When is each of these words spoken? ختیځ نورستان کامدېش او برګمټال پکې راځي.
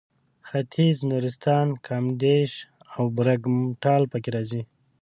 ختیځ 0.47 0.97
نورستان 1.11 1.67
کامدېش 1.87 2.51
او 2.95 3.03
برګمټال 3.17 4.01
پکې 4.11 4.29
راځي. 4.35 4.61